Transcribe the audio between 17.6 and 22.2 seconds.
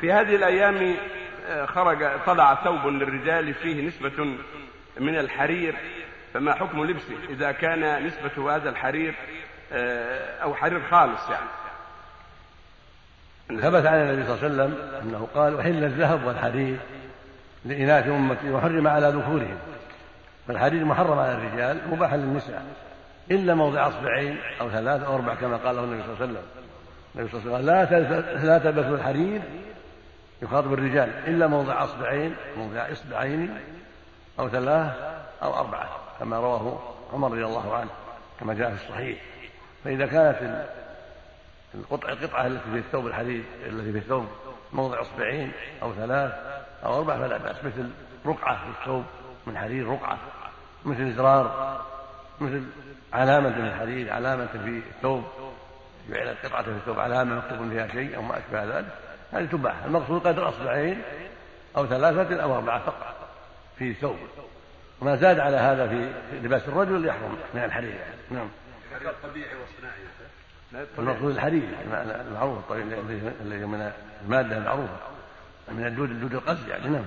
لإناث أمتي وحرم على ذكورهم. فالحرير محرم على الرجال مباح